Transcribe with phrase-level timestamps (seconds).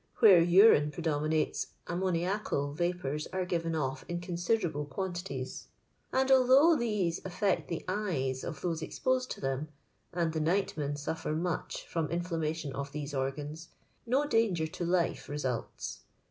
[0.17, 5.67] Where urine predominates ammoniacal va pours are given off in considerable quantities,
[6.11, 9.67] and although these affect the eyes of those ex posed to them—
[10.11, 13.67] and the nightmen suffer much from inflammation of these organs—
[14.07, 15.99] no danger to life results.